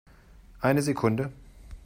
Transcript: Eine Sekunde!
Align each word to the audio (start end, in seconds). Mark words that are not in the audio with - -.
Eine 0.61 0.81
Sekunde! 0.81 1.31